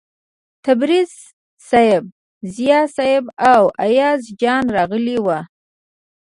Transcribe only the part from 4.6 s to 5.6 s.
راغلي ول.